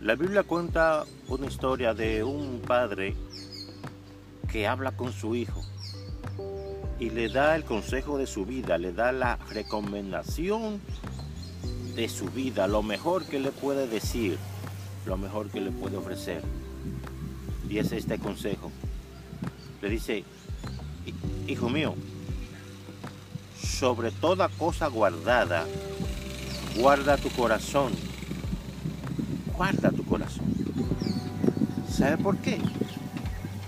[0.00, 3.14] La Biblia cuenta una historia de un padre
[4.50, 5.60] que habla con su hijo
[6.98, 10.80] y le da el consejo de su vida, le da la recomendación
[11.96, 14.38] de su vida, lo mejor que le puede decir,
[15.04, 16.42] lo mejor que le puede ofrecer.
[17.68, 18.72] Y es este consejo.
[19.82, 20.24] Le dice,
[21.46, 21.94] hijo mío,
[23.62, 25.66] sobre toda cosa guardada,
[26.74, 27.92] guarda tu corazón
[29.60, 30.46] guarda tu corazón.
[31.86, 32.58] ¿Sabe por qué?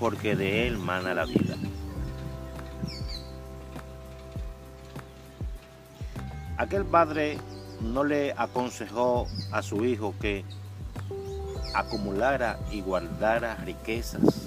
[0.00, 1.54] Porque de él mana la vida.
[6.56, 7.36] Aquel padre
[7.82, 10.46] no le aconsejó a su hijo que
[11.74, 14.46] acumulara y guardara riquezas,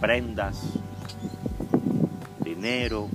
[0.00, 0.60] prendas,
[2.44, 3.08] dinero,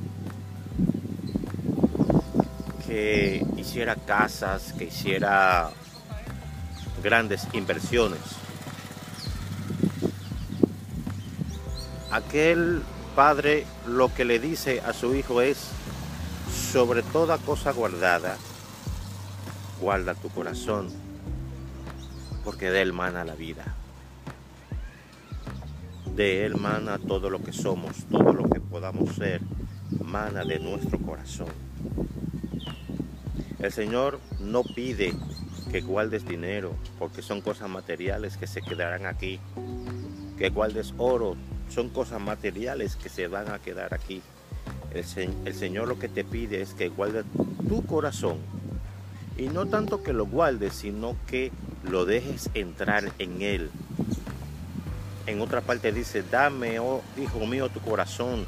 [2.86, 5.72] que hiciera casas, que hiciera
[7.04, 8.22] grandes inversiones.
[12.12, 12.82] Aquel
[13.16, 15.70] padre lo que le dice a su hijo es,
[16.72, 18.38] sobre toda cosa guardada,
[19.82, 20.88] guarda tu corazón,
[22.44, 23.66] porque de él mana la vida.
[26.16, 29.42] De él mana todo lo que somos, todo lo que podamos ser,
[30.04, 31.48] mana de nuestro corazón.
[33.60, 35.16] El Señor no pide
[35.74, 39.40] que guardes dinero, porque son cosas materiales que se quedarán aquí.
[40.38, 41.36] Que guardes oro,
[41.68, 44.22] son cosas materiales que se van a quedar aquí.
[44.94, 47.26] El, Señor lo que te pide es que guardes
[47.68, 48.38] tu corazón.
[49.36, 51.52] Y no tanto que lo guardes, sino que
[51.90, 53.72] lo dejes entrar en Él.
[55.26, 58.46] En otra parte dice, dame, oh hijo mío, tu corazón.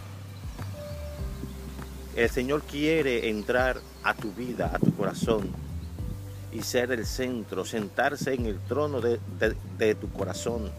[2.15, 5.64] El Señor quiere entrar a tu vida, a tu corazón
[6.55, 10.71] y ser el centro, sentarse en el trono de, tu corazón.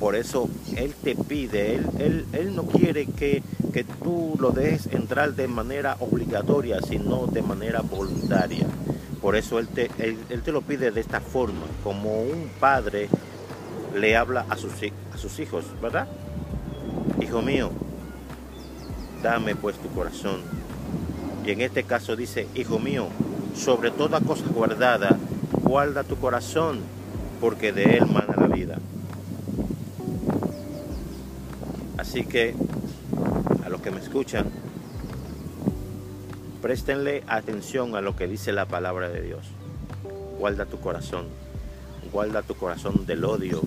[0.00, 5.34] Por eso Él te pide, Él, él, no quiere que, que, tú lo dejes entrar
[5.34, 8.66] de manera obligatoria, sino de manera voluntaria.
[9.22, 13.08] Por eso él te, él, te lo pide de esta forma, como un padre
[13.94, 14.72] le habla a sus,
[15.14, 16.06] a sus hijos, ¿verdad?
[17.20, 17.70] Hijo mío,
[19.22, 20.42] dame pues tu corazón
[21.46, 23.06] y en este caso dice, hijo mío,
[23.54, 25.16] sobre toda cosa guardada,
[25.62, 26.80] guarda tu corazón,
[27.40, 28.78] porque de él mana la vida.
[31.96, 32.54] Así que,
[33.64, 34.46] a los que me escuchan,
[36.60, 39.46] préstenle atención a lo que dice la palabra de Dios.
[40.40, 41.26] Guarda tu corazón,
[42.12, 43.62] guarda tu corazón del odio,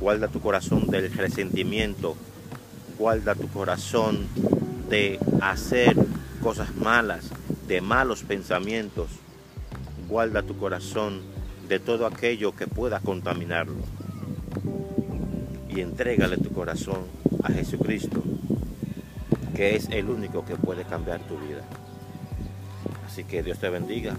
[0.00, 2.16] guarda tu corazón del resentimiento,
[2.98, 4.26] guarda tu corazón
[4.88, 5.94] de hacer
[6.38, 7.30] cosas malas,
[7.66, 9.08] de malos pensamientos.
[10.08, 11.20] Guarda tu corazón
[11.68, 13.76] de todo aquello que pueda contaminarlo.
[15.68, 17.06] Y entrégale tu corazón
[17.42, 18.22] a Jesucristo,
[19.54, 21.62] que es el único que puede cambiar tu vida.
[23.06, 24.14] Así que Dios te bendiga.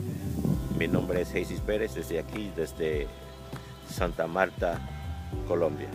[0.77, 3.07] Mi nombre es Jesús Pérez, desde aquí, desde
[3.89, 4.79] Santa Marta,
[5.47, 5.89] Colombia.